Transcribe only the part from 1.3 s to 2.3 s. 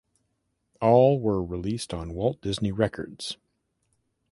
released on